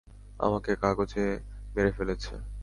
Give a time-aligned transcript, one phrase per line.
[0.39, 1.25] আমাকে কাগজে
[1.75, 2.33] মেরে ফেলেছে।